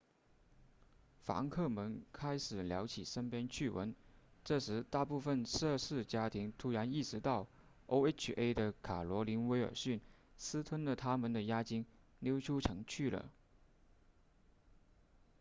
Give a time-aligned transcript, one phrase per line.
[1.19, 3.93] 房客们开始聊起身边趣闻
[4.43, 7.47] 这时大部分涉事家庭突然意识到
[7.85, 10.01] oha 的卡罗琳威尔逊
[10.39, 11.85] 私吞了他们的押金
[12.17, 13.31] 溜出城去了